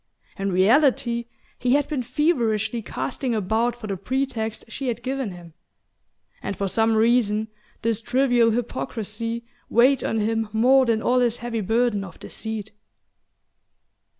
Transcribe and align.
In 0.35 0.51
reality 0.51 1.25
he 1.59 1.73
had 1.75 1.87
been 1.87 2.01
feverishly 2.01 2.81
casting 2.81 3.35
about 3.35 3.75
for 3.75 3.85
the 3.85 3.95
pretext 3.97 4.65
she 4.67 4.87
had 4.87 5.03
given 5.03 5.29
him; 5.29 5.53
and 6.41 6.57
for 6.57 6.67
some 6.67 6.95
reason 6.95 7.49
this 7.83 8.01
trivial 8.01 8.49
hypocrisy 8.49 9.45
weighed 9.69 10.03
on 10.03 10.19
him 10.19 10.49
more 10.51 10.87
than 10.87 11.03
all 11.03 11.19
his 11.19 11.37
heavy 11.37 11.61
burden 11.61 12.03
of 12.03 12.17
deceit. 12.17 12.71